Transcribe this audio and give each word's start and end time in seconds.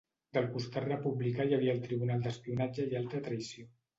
Del 0.35 0.45
costat 0.53 0.85
republicà 0.91 1.45
hi 1.49 1.53
havia 1.57 1.75
el 1.77 1.83
Tribunal 1.85 2.25
d'Espionatge 2.27 2.87
i 2.95 2.99
Alta 3.01 3.23
Traïció. 3.29 3.71